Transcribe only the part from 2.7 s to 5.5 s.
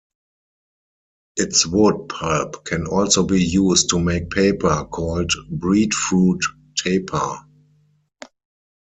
also be used to make paper, called